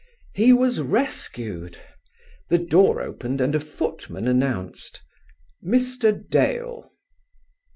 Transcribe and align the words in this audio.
He 0.33 0.51
was 0.51 0.79
rescued. 0.81 1.77
The 2.49 2.57
door 2.57 3.03
opened 3.03 3.39
and 3.39 3.53
a 3.53 3.59
footman 3.59 4.27
announced: 4.27 5.03
"Mr. 5.63 6.11
Dale." 6.27 6.89